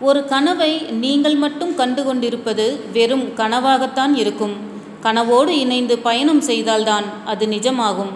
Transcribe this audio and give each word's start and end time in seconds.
ஒரு 0.00 0.24
கனவை 0.24 0.72
நீங்கள் 1.04 1.34
மட்டும் 1.34 1.74
கண்டு 1.74 2.04
கொண்டிருப்பது 2.04 2.64
வெறும் 2.92 3.24
கனவாகத்தான் 3.36 4.12
இருக்கும். 4.14 4.52
கனவோடு 5.02 5.48
இணைந்து 5.48 5.98
பயணம் 5.98 6.40
செய்தால்தான் 6.40 7.06
அது 7.24 7.46
நிஜமாகும். 7.46 8.12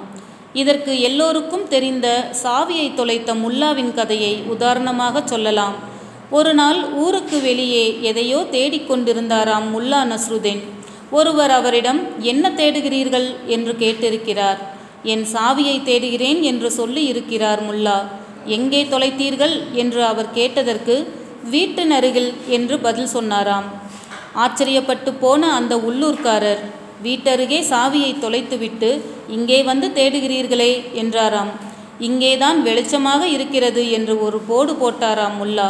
இதற்கு 0.53 1.01
எல்லோருக்கும் 1.01 1.69
தெரிந்த 1.69 2.07
சாவியை 2.43 2.95
தொலைத்த 2.95 3.35
முல்லாவின் 3.35 3.95
கதையை 3.95 4.43
உதாரணமாக 4.55 5.23
சொல்லலாம். 5.25 5.75
ஒரு 6.31 6.55
நாள் 6.55 6.85
ஊருக்கு 6.95 7.41
வெளியே 7.41 7.85
எதையோ 8.01 8.47
தேடிக்கொண்டிருந்தாராம் 8.51 9.67
முல்லா 9.75 10.01
நஸ்ருதீன். 10.13 10.63
ஒருவர் 11.11 11.51
அவரிடம் 11.51 12.01
என்ன 12.19 12.51
தேடுகிறீர்கள்? 12.51 13.27
என்று 13.47 13.75
கேட்டிருக்கிறார். 13.79 14.61
என் 15.03 15.25
சாவியை 15.33 15.83
தேடுகிறேன் 15.83 16.43
என்று 16.43 16.71
சொல்லி 16.71 17.05
இருக்கிறார் 17.05 17.63
முல்லா. 17.71 17.97
எங்கே 18.47 18.85
தொலைத்தீர்கள்? 18.85 19.57
என்று 19.73 20.05
அவர் 20.05 20.31
கேட்டதற்கு 20.33 20.97
வீட்டு 21.51 21.85
நருகில் 21.87 22.33
என்று 22.47 22.79
பதில் 22.79 23.07
சொன்னாராம். 23.07 23.67
ஆச்சரியப்பட்டு 24.45 25.13
போன 25.21 25.53
அந்த 25.53 25.77
உள்ளூர்காரர் 25.77 26.63
வீட்டருகே 27.03 27.61
சாவியை 27.71 28.13
தொலைத்துவிட்டு 28.25 29.01
இங்கே 29.29 29.63
வந்து 29.63 29.89
தேடுகிறீர்களே 29.89 30.93
என்றாராம். 30.93 31.51
இங்கேதான் 31.99 32.59
வெளிச்சமாக 32.65 33.23
இருக்கிறது 33.23 33.91
என்று 33.91 34.15
ஒரு 34.23 34.39
போடு 34.39 34.73
போட்டாராம் 34.73 35.37
முல்லா. 35.41 35.69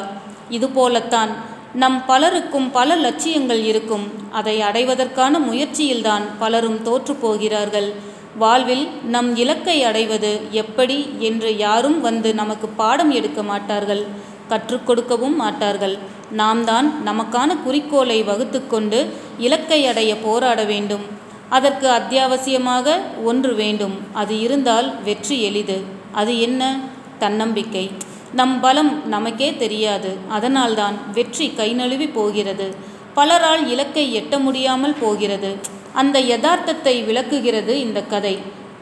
இதுபோலத்தான் 0.48 1.33
நம் 1.75 2.05
பலருக்கும் 2.06 2.70
பல 2.70 2.97
லட்சியங்கள் 2.97 3.64
இருக்கும். 3.64 4.12
அதை 4.30 4.61
அடைவதற்கான 4.61 5.39
முயற்சியில்தான் 5.39 6.23
பலரும் 6.39 6.83
தோற்று 6.83 7.14
போகிறார்கள். 7.14 7.92
வாழ்வில் 8.39 8.89
நம் 9.02 9.36
இலக்கை 9.36 9.84
அடைவது 9.84 10.41
எப்படி 10.50 11.16
என்று 11.19 11.56
யாரும் 11.56 12.00
வந்து 12.00 12.34
நமக்கு 12.34 12.69
பாடம் 12.69 13.11
எடுக்க 13.11 13.42
மாட்டார்கள். 13.42 14.05
கற்றுக் 14.48 14.87
கொடுக்கவும் 14.87 15.37
மாட்டார்கள். 15.37 15.98
நாம் 16.30 16.64
தான் 16.64 17.02
நமக்கான 17.06 17.62
குறிக்கோளை 17.62 18.23
வகுத்துக்கொண்டு 18.23 19.10
இலக்கை 19.38 19.86
அடைய 19.86 20.17
போராட 20.17 20.64
வேண்டும். 20.64 21.00
அதற்கு 21.48 21.89
அத்தியாவசியமாக 21.89 22.98
ஒன்று 23.25 23.55
வேண்டும். 23.55 23.98
அது 24.12 24.41
இருந்தால் 24.41 25.02
வெற்றி 25.02 25.42
எளிது. 25.42 25.83
அது 26.12 26.41
என்ன? 26.41 26.78
தன்னம்பிக்கை. 27.19 27.91
நம் 28.33 28.61
பலம் 28.61 29.08
நமக்கே 29.08 29.55
தெரியாது. 29.55 30.17
அதனால்தான் 30.28 31.12
வெற்றி 31.12 31.52
கை 31.55 31.72
நழுவி 31.72 32.08
போகிறது. 32.08 32.74
பலரால் 33.17 33.67
இலக்கை 33.67 34.17
எட்ட 34.17 34.41
முடியாமல் 34.41 34.95
போகிறது. 35.00 35.56
அந்த 35.92 36.20
யதார்த்தத்தை 36.20 37.05
விளக்குகிறது 37.05 37.80
இந்த 37.80 38.02
கதை. 38.02 38.39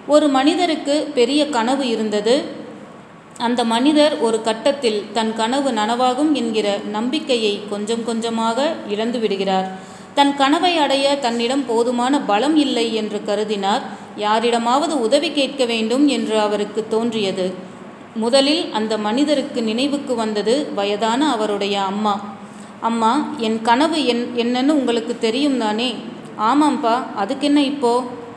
ஒரு 0.07 0.29
மனிதருக்கு 0.29 1.11
பெரிய 1.15 1.49
கனவு 1.49 1.89
இருந்தது. 1.89 2.45
அந்த 3.41 3.65
மனிதர் 3.65 4.15
ஒரு 4.21 4.43
கட்டத்தில் 4.43 4.99
தன் 5.13 5.33
கனவு 5.35 5.71
நனவாகும் 5.71 6.33
என்கிற 6.33 6.79
நம்பிக்கையை 6.91 7.53
கொஞ்சம் 7.71 8.05
கொஞ்சமாக 8.05 8.59
இழந்து 8.89 9.19
விடுகிறார். 9.19 9.69
தன் 10.15 10.33
கனவை 10.37 10.73
அடைய 10.77 11.19
தன்னிடம் 11.19 11.67
போதுமான 11.67 12.21
பலம் 12.21 12.57
இல்லை 12.57 12.95
என்று 12.95 13.19
கருதினார். 13.27 13.83
யாரிடமாவது 14.17 15.01
உதவி 15.01 15.31
கேட்க 15.33 15.65
வேண்டும் 15.65 16.09
என்று 16.09 16.39
அவருக்கு 16.41 16.87
தோன்றியது. 16.89 17.47
முதலில் 18.15 18.63
அந்த 18.73 18.99
மனிதருக்கு 18.99 19.63
நினைவுக்கு 19.63 20.15
வந்தது 20.15 20.55
வயதான 20.75 21.31
அவருடைய 21.31 21.83
அம்மா. 21.83 22.15
அம்மா 22.81 23.13
என் 23.39 23.63
கனவு 23.63 24.07
என் 24.07 24.25
என்னன்னு 24.37 24.71
உங்களுக்கு 24.71 25.17
தெரியும் 25.19 25.59
தானே? 25.59 25.95
ஆமாம்ப்பா 26.39 26.95
அதுக்கு 27.17 27.47
என்ன 27.47 27.63
இப்போ? 27.63 27.93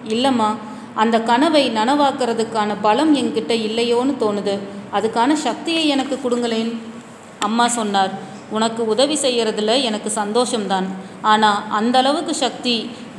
இல்லைம்மா 0.07 0.49
அந்த 0.95 1.21
கனவை 1.21 1.69
நனவாக்குறதுக்கான 1.69 2.71
பலம் 2.81 3.15
என்கிட்ட 3.15 3.53
இல்லையோன்னு 3.67 4.13
தோணுது. 4.19 4.55
அதுக்கான 4.97 5.33
சக்தியை 5.47 5.83
எனக்கு 5.95 6.15
கொடுங்களேன். 6.21 6.71
அம்மா 7.47 7.65
சொன்னார் 7.77 8.13
உனக்கு 8.57 8.81
உதவி 8.93 9.15
செய்கிறதுல 9.23 9.75
எனக்கு 9.89 10.09
சந்தோஷம்தான். 10.21 10.87
ஆனால் 11.31 11.61
அந்த 11.79 11.95
அளவுக்கு 12.01 12.33
சக்தி 12.43 12.75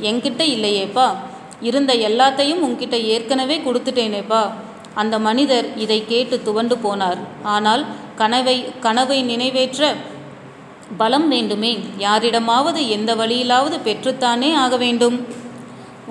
என்கிட்ட 0.09 0.41
இல்லையேப்பா. 0.55 1.07
இருந்த 1.69 1.91
எல்லாத்தையும் 2.07 2.63
உன்கிட்ட 2.67 2.95
ஏற்கனவே 3.13 3.57
கொடுத்துட்டேனேப்பா. 3.65 4.41
அந்த 5.01 5.15
மனிதர் 5.27 5.67
இதை 5.83 5.99
கேட்டு 6.11 6.35
துவண்டு 6.47 6.75
போனார். 6.85 7.19
ஆனால் 7.55 7.83
கனவை 8.21 8.57
கனவை 8.85 9.17
நினைவேற்ற 9.31 9.91
பலம் 10.99 11.27
வேண்டுமே. 11.33 11.73
யாரிடமாவது 12.05 12.81
எந்த 12.95 13.11
வழியிலாவது 13.21 13.77
பெற்றுத்தானே 13.87 14.49
ஆக 14.63 14.75
வேண்டும். 14.85 15.17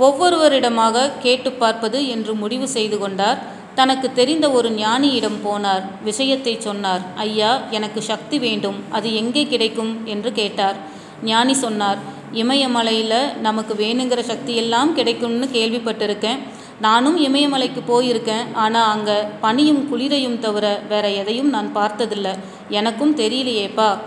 ஒவ்வொருவரிடமாக 0.07 1.11
கேட்டு 1.25 1.51
பார்ப்பது 1.63 1.99
என்று 2.15 2.33
முடிவு 2.43 2.67
செய்து 2.77 2.97
கொண்டார். 3.03 3.39
தனக்கு 3.75 4.13
தெரிந்த 4.13 4.51
ஒரு 4.51 4.71
ஞானியிடம் 4.71 5.39
போனார். 5.45 5.85
விஷயத்தை 6.03 6.61
சொன்னார். 6.61 7.03
ஐயா 7.15 7.61
எனக்கு 7.71 8.03
சக்தி 8.03 8.39
வேண்டும். 8.39 8.85
அது 8.91 9.15
எங்கே 9.15 9.47
கிடைக்கும்? 9.47 10.07
என்று 10.07 10.33
கேட்டார். 10.33 10.77
ஞானி 11.23 11.55
சொன்னார். 11.55 11.99
இமயமலையில் 12.33 13.41
நமக்கு 13.41 13.75
வேணுங்கிற 13.75 14.21
சக்தியெல்லாம் 14.31 14.93
கிடைக்கும்னு 14.93 15.47
கேள்விப்பட்டிருக்கேன். 15.53 16.39
நானும் 16.81 17.19
இமயமலைக்கு 17.19 17.83
போயிருக்கேன். 17.89 18.47
ஆனால் 18.55 18.91
அங்கே 18.91 19.19
பனியும் 19.41 19.89
குளிரையும் 19.89 20.39
தவிர 20.39 20.81
வேற 20.89 21.11
எதையும் 21.11 21.49
நான் 21.49 21.71
பார்த்ததில்ல. 21.75 22.39
எனக்கும் 22.69 23.17
தெரியலையேப்பா. 23.17 23.99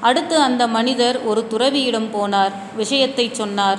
அடுத்து 0.00 0.36
அந்த 0.36 0.66
மனிதர் 0.66 1.24
ஒரு 1.24 1.46
துறவியிடம் 1.50 2.08
போனார். 2.12 2.52
விஷயத்தை 2.76 3.30
சொன்னார். 3.32 3.78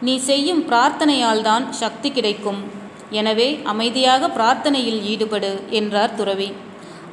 நீ 0.00 0.16
செய்யும் 0.16 0.64
பிரார்த்தனையால் 0.70 1.42
தான் 1.42 1.72
சக்தி 1.72 2.10
கிடைக்கும். 2.10 2.77
எனவே 3.20 3.48
அமைதியாக 3.72 4.28
பிரார்த்தனையில் 4.36 5.00
ஈடுபடு 5.12 5.52
என்றார் 5.78 6.14
துறவி. 6.14 6.48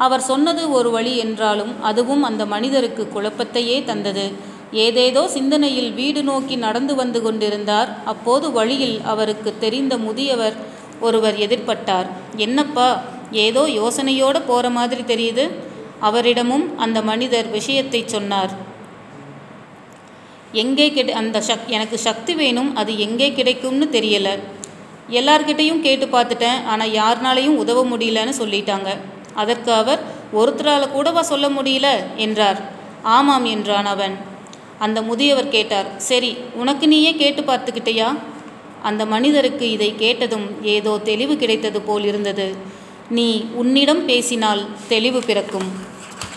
அவர் 0.06 0.23
சொன்னது 0.29 0.63
ஒரு 0.78 0.89
வழி 0.95 1.13
என்றாலும் 1.17 1.73
அதுவும் 1.89 2.23
அந்த 2.29 2.44
மனிதருக்கு 2.53 3.03
குழப்பத்தையே 3.16 3.78
தந்தது. 3.89 4.25
ஏதேதோ 4.85 5.23
சிந்தனையில் 5.35 5.91
வீடு 6.00 6.22
நோக்கி 6.29 6.56
நடந்து 6.66 6.94
வந்து 6.95 7.19
கொண்டிருந்தார். 7.22 7.89
அப்போது 8.11 8.45
வழியில் 8.51 8.97
அவருக்கு 9.11 9.51
தெரிந்த 9.63 9.94
முதியவர் 9.97 10.57
ஒருவர் 11.00 11.38
எதிர்பட்டார். 11.45 12.09
என்னப்பா 12.45 12.89
ஏதோ 13.45 13.63
யோசனையோடு 13.79 14.41
போகிற 14.50 14.69
மாதிரி 14.77 15.06
தெரியுது. 15.13 15.45
அவரிடமும் 16.09 16.66
அந்த 16.85 17.00
மனிதர் 17.09 17.47
விஷயத்தை 17.57 18.01
சொன்னார். 18.16 18.53
எங்கே 20.63 20.88
கிடை 20.97 21.13
அந்த 21.22 21.38
சக் 21.41 21.72
எனக்கு 21.77 21.97
சக்தி 22.07 22.33
வேணும். 22.41 22.69
அது 22.81 22.91
எங்கே 23.06 23.29
கிடைக்கும்னு 23.39 23.88
தெரியலை. 23.95 24.35
எல்லார்கிட்டையும் 25.10 25.82
கேட்டு 25.82 26.06
பார்த்துட்டேன். 26.06 26.64
ஆனால் 26.66 26.90
யாருனாலையும் 26.90 27.56
உதவ 27.56 27.86
முடியலன்னு 27.86 28.34
சொல்லிட்டாங்க. 28.40 28.98
அதற்கு 29.34 29.74
அவர் 29.74 30.04
ஒருத்தரால் 30.34 30.92
கூடவா 30.92 31.22
சொல்ல 31.22 31.50
முடியல? 31.50 32.16
என்றார். 32.16 32.62
ஆமாம் 33.04 33.46
என்றான் 33.46 33.86
அவன். 33.86 34.18
அந்த 34.80 35.02
முதியவர் 35.02 35.50
கேட்டார். 35.50 35.98
சரி 35.98 36.38
உனக்கு 36.54 36.88
நீயே 36.88 37.16
கேட்டு 37.16 37.42
பார்த்துக்கிட்டியா? 37.42 38.18
அந்த 38.82 39.06
மனிதருக்கு 39.06 39.72
இதை 39.72 39.96
கேட்டதும் 39.96 40.64
ஏதோ 40.64 41.00
தெளிவு 41.04 41.38
கிடைத்தது 41.38 41.82
போல் 41.82 42.04
இருந்தது. 42.04 42.56
நீ 43.10 43.46
உன்னிடம் 43.54 44.06
பேசினால் 44.06 44.68
தெளிவு 44.88 45.24
பிறக்கும். 45.24 45.94